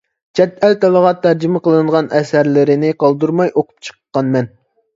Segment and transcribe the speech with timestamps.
[0.37, 4.53] چەت ئەل تىلىغا تەرجىمە قىلىنغان ئەسەرلىرىنى قالدۇرماي ئوقۇپ چىققانمەن.